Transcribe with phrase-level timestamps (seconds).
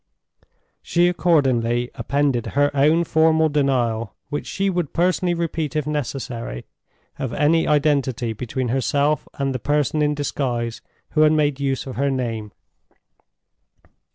[0.81, 8.33] She accordingly appended her own formal denial—which she would personally repeat if necessary—of any identity
[8.33, 12.51] between herself and the person in disguise who had made use of her name.